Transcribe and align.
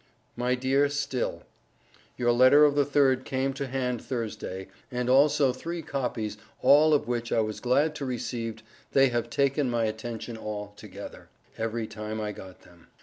MY 0.35 0.55
DEAR 0.55 0.89
STILL: 0.89 1.43
Your 2.17 2.31
letter 2.31 2.65
of 2.65 2.73
the 2.73 2.85
3th 2.87 3.23
came 3.23 3.53
to 3.53 3.67
hand 3.67 4.01
thursday 4.03 4.67
and 4.89 5.07
also 5.07 5.53
three 5.53 5.83
copes 5.83 6.37
all 6.63 6.95
of 6.95 7.07
which 7.07 7.31
I 7.31 7.41
was 7.41 7.59
glad 7.59 7.93
to 7.97 8.05
Received 8.05 8.63
they 8.93 9.09
have 9.09 9.29
taken 9.29 9.69
my 9.69 9.83
attention 9.85 10.37
all 10.37 10.73
together 10.75 11.29
Every 11.55 11.85
Time 11.85 12.19
I 12.19 12.31
got 12.31 12.61
them. 12.61 12.87